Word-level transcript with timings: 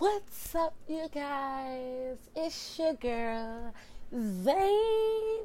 What's 0.00 0.54
up, 0.54 0.74
you 0.88 1.08
guys? 1.12 2.16
It's 2.34 2.78
your 2.78 2.94
girl, 2.94 3.74
Zay. 4.18 5.40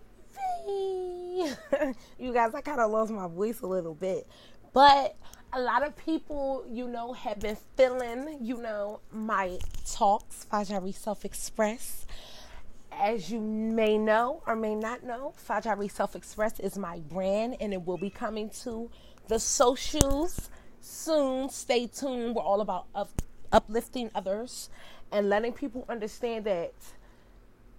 you 2.18 2.32
guys, 2.32 2.56
I 2.56 2.62
kind 2.62 2.80
of 2.80 2.90
lost 2.90 3.12
my 3.12 3.28
voice 3.28 3.60
a 3.60 3.68
little 3.68 3.96
bit, 3.96 4.26
but 4.72 5.18
a 5.52 5.60
lot 5.60 5.86
of 5.86 5.98
people, 5.98 6.66
you 6.72 6.88
know, 6.88 7.12
have 7.12 7.42
been 7.42 7.58
feeling, 7.76 8.38
you 8.40 8.62
know, 8.62 9.02
my 9.12 9.60
talks, 9.92 10.48
Fajaree 10.50 10.96
Self 10.96 11.26
Express. 11.26 12.06
As 12.94 13.30
you 13.30 13.42
may 13.42 13.98
know 13.98 14.42
or 14.48 14.56
may 14.56 14.74
not 14.74 15.04
know, 15.04 15.34
Fajaree 15.50 15.92
Self 15.92 16.16
Express 16.16 16.62
is 16.62 16.78
my 16.78 17.00
brand 17.00 17.58
and 17.60 17.74
it 17.74 17.86
will 17.86 17.98
be 17.98 18.10
coming 18.10 18.50
to 18.62 18.90
the 19.28 19.38
socials 19.38 20.50
soon. 20.80 21.50
Stay 21.50 21.88
tuned. 21.88 22.36
We're 22.36 22.42
all 22.42 22.62
about 22.62 22.86
up, 22.96 23.22
uplifting 23.56 24.12
others 24.14 24.70
and 25.12 25.30
letting 25.30 25.54
people 25.54 25.86
understand 25.88 26.44
that 26.46 26.74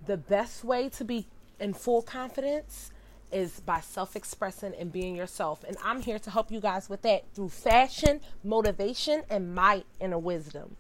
the 0.07 0.17
best 0.17 0.65
way 0.65 0.89
to 0.89 1.05
be 1.05 1.27
in 1.61 1.75
full 1.75 2.01
confidence 2.01 2.91
is 3.31 3.61
by 3.61 3.81
self 3.81 4.17
expressing 4.17 4.73
and 4.79 4.91
being 4.91 5.15
yourself. 5.15 5.65
And 5.69 5.77
I'm 5.85 6.01
here 6.01 6.19
to 6.19 6.31
help 6.31 6.51
you 6.51 6.61
guys 6.61 6.89
with 6.89 7.03
that 7.03 7.25
through 7.35 7.51
fashion, 7.51 8.21
motivation, 8.43 9.23
and 9.29 9.55
my 9.55 9.85
inner 10.01 10.19
wisdom. 10.19 10.77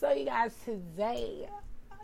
So, 0.00 0.12
you 0.12 0.26
guys, 0.26 0.54
today, 0.64 1.48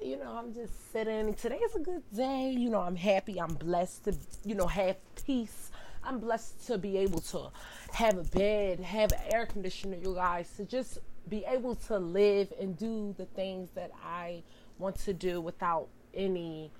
you 0.03 0.19
know, 0.19 0.33
I'm 0.37 0.53
just 0.53 0.93
sitting. 0.93 1.33
Today 1.35 1.57
is 1.57 1.75
a 1.75 1.81
good 1.81 2.03
day. 2.15 2.51
You 2.51 2.69
know, 2.69 2.81
I'm 2.81 2.97
happy. 2.97 3.41
I'm 3.41 3.55
blessed 3.55 4.05
to, 4.05 4.15
you 4.45 4.55
know, 4.55 4.67
have 4.67 4.97
peace. 5.25 5.71
I'm 6.03 6.19
blessed 6.19 6.67
to 6.67 6.79
be 6.79 6.99
able 6.99 7.21
to 7.21 7.51
have 7.93 8.17
a 8.19 8.25
bed, 8.25 8.81
have 8.81 9.13
air 9.31 9.47
conditioner, 9.47 9.97
you 10.03 10.15
guys, 10.15 10.51
to 10.57 10.65
just 10.65 10.99
be 11.29 11.45
able 11.47 11.77
to 11.77 11.99
live 11.99 12.53
and 12.61 12.77
do 12.77 13.15
the 13.17 13.27
things 13.27 13.71
that 13.75 13.91
I 14.05 14.43
want 14.79 14.99
to 15.01 15.13
do 15.13 15.41
without 15.41 15.89
any 16.15 16.71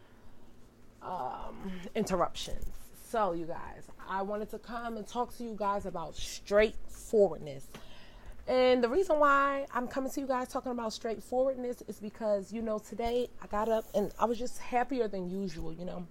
um, 1.03 1.73
interruptions. 1.95 2.67
So, 3.09 3.33
you 3.33 3.47
guys, 3.47 3.89
I 4.09 4.23
wanted 4.23 4.51
to 4.51 4.59
come 4.59 4.97
and 4.97 5.07
talk 5.07 5.37
to 5.39 5.45
you 5.45 5.55
guys 5.57 5.87
about 5.87 6.15
straightforwardness. 6.17 7.67
And 8.47 8.83
the 8.83 8.89
reason 8.89 9.19
why 9.19 9.67
I'm 9.73 9.87
coming 9.87 10.11
to 10.11 10.21
you 10.21 10.27
guys 10.27 10.49
talking 10.49 10.73
about 10.73 10.93
straightforwardness 10.93 11.83
is 11.87 12.01
because, 12.01 12.53
you 12.53 12.63
know, 12.63 12.79
today 12.79 13.29
I 13.43 13.47
got 13.47 13.69
up 13.69 13.85
and 13.95 14.13
I 14.19 14.25
was 14.25 14.39
just 14.39 14.59
happier 14.59 15.09
than 15.09 15.31
usual, 15.31 15.73
you 15.73 15.85
know. 15.85 16.07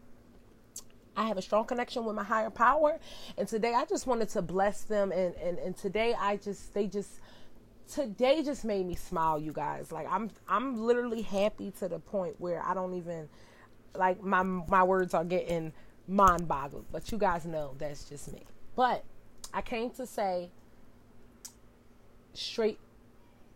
I 1.17 1.27
have 1.27 1.37
a 1.37 1.41
strong 1.41 1.65
connection 1.65 2.05
with 2.05 2.15
my 2.15 2.23
higher 2.23 2.49
power. 2.49 2.97
And 3.37 3.47
today 3.47 3.73
I 3.73 3.83
just 3.85 4.07
wanted 4.07 4.29
to 4.29 4.41
bless 4.41 4.83
them. 4.83 5.11
And, 5.11 5.35
and, 5.35 5.57
and 5.59 5.75
today 5.75 6.15
I 6.17 6.37
just, 6.37 6.73
they 6.73 6.87
just, 6.87 7.19
today 7.93 8.43
just 8.43 8.65
made 8.65 8.85
me 8.85 8.95
smile, 8.95 9.39
you 9.39 9.51
guys. 9.51 9.91
Like 9.91 10.07
I'm, 10.09 10.29
I'm 10.47 10.77
literally 10.77 11.21
happy 11.21 11.71
to 11.79 11.87
the 11.87 11.99
point 11.99 12.35
where 12.39 12.63
I 12.63 12.73
don't 12.73 12.93
even, 12.93 13.27
like 13.95 14.21
my, 14.23 14.43
my 14.43 14.83
words 14.83 15.13
are 15.13 15.25
getting 15.25 15.73
mind 16.07 16.47
boggled. 16.47 16.85
But 16.91 17.11
you 17.11 17.17
guys 17.17 17.45
know 17.45 17.75
that's 17.77 18.05
just 18.05 18.31
me. 18.31 18.43
But 18.75 19.03
I 19.53 19.61
came 19.61 19.89
to 19.91 20.05
say 20.05 20.49
straight, 22.33 22.79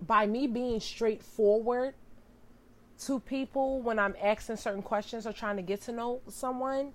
by 0.02 0.26
me 0.26 0.48
being 0.48 0.80
straightforward 0.80 1.94
to 3.06 3.20
people 3.20 3.82
when 3.82 4.00
I'm 4.00 4.16
asking 4.22 4.58
certain 4.58 4.82
questions 4.82 5.26
or 5.26 5.34
trying 5.34 5.56
to 5.58 5.62
get 5.62 5.82
to 5.84 5.92
know 5.92 6.22
someone, 6.28 6.94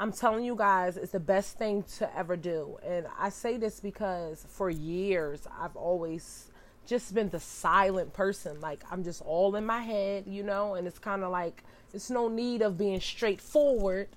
I'm 0.00 0.12
telling 0.12 0.44
you 0.44 0.56
guys, 0.56 0.96
it's 0.96 1.12
the 1.12 1.20
best 1.20 1.58
thing 1.58 1.84
to 1.98 2.16
ever 2.16 2.36
do. 2.36 2.78
And 2.84 3.06
I 3.18 3.28
say 3.28 3.56
this 3.56 3.78
because 3.80 4.44
for 4.48 4.68
years, 4.68 5.46
I've 5.60 5.76
always 5.76 6.50
just 6.86 7.14
been 7.14 7.28
the 7.28 7.40
silent 7.40 8.12
person. 8.12 8.60
Like, 8.60 8.82
I'm 8.90 9.04
just 9.04 9.22
all 9.22 9.54
in 9.54 9.64
my 9.64 9.80
head, 9.80 10.24
you 10.26 10.42
know, 10.42 10.74
and 10.74 10.86
it's 10.86 10.98
kind 10.98 11.22
of 11.22 11.30
like, 11.30 11.62
it's 11.94 12.10
no 12.10 12.28
need 12.28 12.62
of 12.62 12.76
being 12.76 13.00
straightforward 13.00 14.08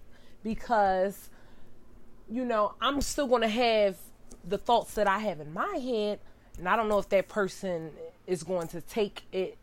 because, 0.43 1.29
you 2.29 2.45
know, 2.45 2.73
I'm 2.81 3.01
still 3.01 3.27
going 3.27 3.43
to 3.43 3.47
have 3.47 3.97
the 4.47 4.57
thoughts 4.57 4.95
that 4.95 5.07
I 5.07 5.19
have 5.19 5.39
in 5.39 5.53
my 5.53 5.77
head. 5.77 6.19
And 6.57 6.67
I 6.69 6.75
don't 6.75 6.87
know 6.87 6.99
if 6.99 7.09
that 7.09 7.27
person 7.27 7.91
is 8.25 8.43
going 8.43 8.69
to 8.69 8.81
take 8.81 9.23
it 9.31 9.57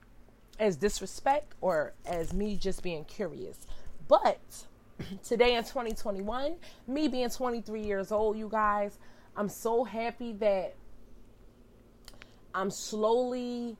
as 0.58 0.76
disrespect 0.76 1.54
or 1.60 1.94
as 2.04 2.32
me 2.32 2.56
just 2.56 2.82
being 2.82 3.04
curious. 3.04 3.66
But 4.06 4.66
today 5.24 5.54
in 5.54 5.64
2021, 5.64 6.56
me 6.86 7.08
being 7.08 7.30
23 7.30 7.82
years 7.82 8.12
old, 8.12 8.36
you 8.36 8.48
guys, 8.48 8.98
I'm 9.36 9.48
so 9.48 9.84
happy 9.84 10.32
that 10.34 10.74
I'm 12.54 12.70
slowly 12.70 13.76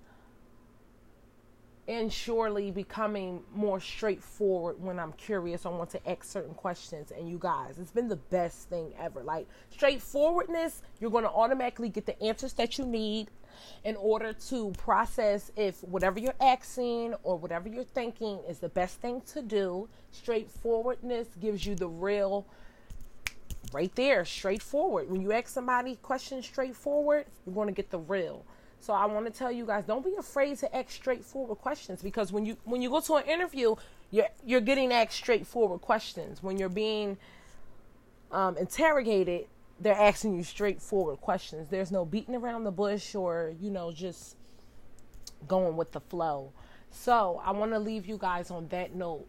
and 1.88 2.12
surely 2.12 2.70
becoming 2.70 3.43
more 3.54 3.81
straightforward 3.81 4.81
when 4.81 4.98
I'm 4.98 5.12
curious. 5.15 5.66
I 5.66 5.70
want 5.70 5.91
to 5.91 6.09
ask 6.09 6.25
certain 6.25 6.54
questions. 6.54 7.10
And 7.10 7.28
you 7.28 7.38
guys, 7.38 7.78
it's 7.78 7.91
been 7.91 8.09
the 8.09 8.16
best 8.16 8.69
thing 8.69 8.93
ever. 8.98 9.22
Like 9.22 9.48
straightforwardness, 9.70 10.82
you're 11.00 11.10
going 11.10 11.25
to 11.25 11.31
automatically 11.31 11.88
get 11.88 12.06
the 12.06 12.20
answers 12.22 12.53
that 12.54 12.78
you 12.78 12.87
need 12.87 13.28
in 13.84 13.97
order 13.97 14.32
to 14.32 14.70
process 14.78 15.50
if 15.56 15.82
whatever 15.82 16.19
you're 16.19 16.34
asking 16.41 17.15
or 17.22 17.37
whatever 17.37 17.69
you're 17.69 17.84
thinking 17.84 18.38
is 18.49 18.60
the 18.60 18.69
best 18.69 19.00
thing 19.00 19.20
to 19.22 19.43
do. 19.43 19.88
Straightforwardness 20.12 21.28
gives 21.41 21.66
you 21.66 21.75
the 21.75 21.88
real 21.88 22.47
right 23.72 23.94
there, 23.97 24.25
straightforward. 24.25 25.10
When 25.10 25.20
you 25.20 25.32
ask 25.32 25.49
somebody 25.49 25.97
questions 25.97 26.47
straightforward, 26.47 27.26
you're 27.44 27.54
going 27.54 27.69
to 27.69 27.75
get 27.75 27.91
the 27.91 27.99
real. 27.99 28.44
So 28.82 28.93
I 28.93 29.06
want 29.06 29.26
to 29.26 29.32
tell 29.32 29.53
you 29.53 29.65
guys, 29.65 29.84
don't 29.84 30.04
be 30.04 30.16
afraid 30.19 30.59
to 30.59 30.76
ask 30.76 30.91
straightforward 30.91 31.59
questions 31.59 32.03
because 32.03 32.32
when 32.32 32.44
you 32.44 32.56
when 32.65 32.82
you 32.82 32.91
go 32.91 33.00
to 33.00 33.15
an 33.15 33.26
interview, 33.26 33.76
you're 34.10 34.26
you're 34.44 34.60
getting 34.60 34.93
asked 34.93 35.12
straightforward 35.12 35.81
questions. 35.82 36.43
When 36.43 36.59
you're 36.59 36.69
being 36.69 37.16
um, 38.32 38.56
interrogated, 38.56 39.47
they're 39.78 39.94
asking 39.94 40.34
you 40.34 40.43
straightforward 40.43 41.20
questions. 41.20 41.69
There's 41.69 41.93
no 41.93 42.04
beating 42.04 42.34
around 42.34 42.65
the 42.65 42.72
bush 42.72 43.15
or, 43.15 43.53
you 43.60 43.70
know, 43.70 43.93
just 43.93 44.37
going 45.47 45.76
with 45.76 45.93
the 45.93 46.00
flow. 46.00 46.53
So 46.91 47.41
I 47.44 47.53
want 47.53 47.70
to 47.70 47.78
leave 47.78 48.06
you 48.06 48.19
guys 48.19 48.50
on 48.50 48.66
that 48.69 48.97
note. 48.97 49.28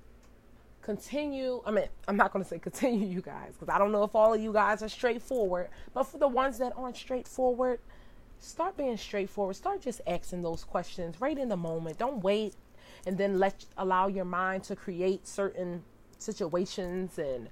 Continue. 0.81 1.61
I 1.63 1.71
mean, 1.71 1.85
I'm 2.07 2.17
not 2.17 2.33
going 2.33 2.43
to 2.43 2.49
say 2.49 2.57
continue, 2.57 3.07
you 3.15 3.21
guys, 3.21 3.53
because 3.53 3.69
I 3.69 3.77
don't 3.77 3.91
know 3.91 4.03
if 4.03 4.15
all 4.15 4.33
of 4.33 4.41
you 4.41 4.51
guys 4.51 4.81
are 4.81 4.89
straightforward. 4.89 5.69
But 5.93 6.03
for 6.03 6.17
the 6.17 6.27
ones 6.27 6.57
that 6.57 6.73
aren't 6.75 6.97
straightforward, 6.97 7.79
start 8.43 8.77
being 8.77 8.97
straightforward. 8.97 9.55
Start 9.55 9.81
just 9.81 10.01
asking 10.05 10.41
those 10.41 10.63
questions 10.63 11.19
right 11.21 11.37
in 11.37 11.49
the 11.49 11.57
moment. 11.57 11.97
Don't 11.97 12.21
wait 12.21 12.53
and 13.05 13.17
then 13.17 13.39
let 13.39 13.65
allow 13.77 14.07
your 14.07 14.25
mind 14.25 14.63
to 14.65 14.75
create 14.75 15.27
certain 15.27 15.83
situations 16.19 17.17
and 17.17 17.49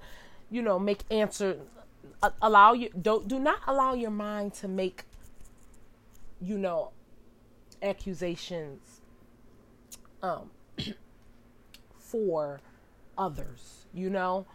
you 0.49 0.61
know 0.61 0.79
make 0.79 1.01
answer 1.11 1.57
allow 2.41 2.71
you 2.71 2.89
don't 3.01 3.27
do 3.27 3.37
not 3.37 3.59
allow 3.67 3.93
your 3.93 4.11
mind 4.11 4.53
to 4.53 4.67
make 4.67 5.03
you 6.41 6.57
know 6.57 6.91
accusations 7.83 9.01
um 10.23 10.49
for 11.99 12.61
others 13.17 13.85
you 13.93 14.09
know 14.09 14.45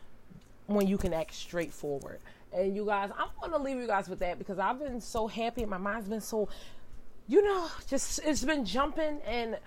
when 0.67 0.87
you 0.87 0.97
can 0.97 1.13
act 1.13 1.35
straightforward 1.35 2.21
and 2.57 2.75
you 2.75 2.85
guys 2.85 3.11
i'm 3.17 3.29
gonna 3.41 3.63
leave 3.63 3.77
you 3.77 3.87
guys 3.87 4.09
with 4.09 4.19
that 4.19 4.39
because 4.39 4.59
i've 4.59 4.79
been 4.79 5.01
so 5.01 5.27
happy 5.27 5.65
my 5.65 5.79
mind's 5.79 6.09
been 6.09 6.21
so 6.21 6.49
you 7.29 7.43
know 7.43 7.69
just 7.89 8.21
it's 8.25 8.45
been 8.45 8.65
jumping 8.65 9.21
and 9.27 9.59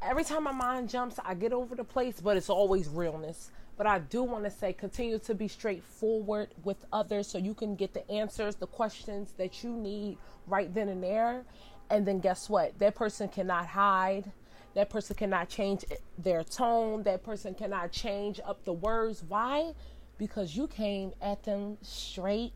every 0.00 0.24
time 0.24 0.44
my 0.44 0.52
mind 0.52 0.88
jumps 0.88 1.18
i 1.24 1.34
get 1.34 1.52
over 1.52 1.74
the 1.74 1.84
place 1.84 2.20
but 2.20 2.36
it's 2.36 2.48
always 2.48 2.88
realness 2.88 3.50
but 3.78 3.86
I 3.86 4.00
do 4.00 4.24
want 4.24 4.42
to 4.42 4.50
say 4.50 4.72
continue 4.72 5.20
to 5.20 5.34
be 5.36 5.46
straightforward 5.46 6.48
with 6.64 6.84
others 6.92 7.28
so 7.28 7.38
you 7.38 7.54
can 7.54 7.76
get 7.76 7.94
the 7.94 8.10
answers, 8.10 8.56
the 8.56 8.66
questions 8.66 9.32
that 9.38 9.62
you 9.62 9.70
need 9.70 10.18
right 10.48 10.74
then 10.74 10.88
and 10.88 11.02
there. 11.02 11.44
And 11.88 12.04
then 12.04 12.18
guess 12.18 12.50
what? 12.50 12.76
That 12.80 12.96
person 12.96 13.28
cannot 13.28 13.66
hide. 13.68 14.32
That 14.74 14.90
person 14.90 15.14
cannot 15.14 15.48
change 15.48 15.84
their 16.18 16.42
tone. 16.42 17.04
That 17.04 17.22
person 17.22 17.54
cannot 17.54 17.92
change 17.92 18.40
up 18.44 18.64
the 18.64 18.72
words. 18.72 19.22
Why? 19.26 19.72
Because 20.18 20.56
you 20.56 20.66
came 20.66 21.12
at 21.22 21.44
them 21.44 21.78
straight 21.82 22.52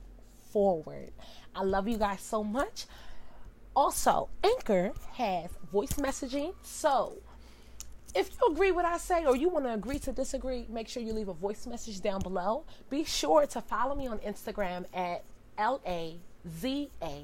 forward. 0.53 1.12
I 1.55 1.62
love 1.62 1.88
you 1.88 1.97
guys 1.97 2.20
so 2.20 2.43
much. 2.43 2.87
Also, 3.75 4.29
Anchor 4.44 4.93
has 5.14 5.50
voice 5.73 5.93
messaging. 5.93 6.55
So, 6.62 7.19
if 8.14 8.31
you 8.31 8.53
agree 8.53 8.70
with 8.70 8.85
what 8.85 8.85
I 8.85 8.99
say 8.99 9.25
or 9.25 9.37
you 9.37 9.49
want 9.49 9.64
to 9.64 9.73
agree 9.73 9.99
to 10.00 10.12
disagree, 10.12 10.67
make 10.69 10.88
sure 10.88 11.03
you 11.03 11.14
leave 11.14 11.29
a 11.29 11.35
voice 11.35 11.67
message 11.67 12.00
down 12.00 12.20
below. 12.20 12.64
Be 12.91 13.05
sure 13.05 13.47
to 13.47 13.61
follow 13.62 13.94
me 13.94 14.06
on 14.06 14.19
Instagram 14.19 14.85
at 14.93 15.25
L 15.56 15.81
A 15.87 16.17
Z 16.61 16.91
A 17.03 17.23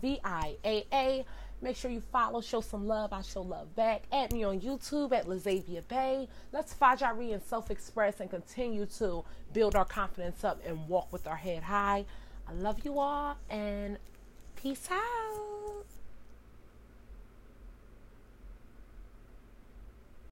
V 0.00 0.18
I 0.24 0.56
A 0.64 0.84
A. 0.92 1.24
Make 1.64 1.76
sure 1.76 1.90
you 1.90 2.02
follow, 2.12 2.42
show 2.42 2.60
some 2.60 2.86
love. 2.86 3.14
I 3.14 3.22
show 3.22 3.40
love 3.40 3.74
back. 3.74 4.02
Add 4.12 4.34
me 4.34 4.44
on 4.44 4.60
YouTube 4.60 5.12
at 5.12 5.24
Lazavia 5.24 5.88
Bay. 5.88 6.28
Let's 6.52 6.74
Fajaree 6.74 7.32
and 7.32 7.42
self 7.42 7.70
express 7.70 8.20
and 8.20 8.28
continue 8.28 8.84
to 8.98 9.24
build 9.54 9.74
our 9.74 9.86
confidence 9.86 10.44
up 10.44 10.60
and 10.66 10.86
walk 10.88 11.10
with 11.10 11.26
our 11.26 11.36
head 11.36 11.62
high. 11.62 12.04
I 12.46 12.52
love 12.52 12.84
you 12.84 12.98
all 12.98 13.38
and 13.48 13.96
peace 14.56 14.90
out. 14.92 15.73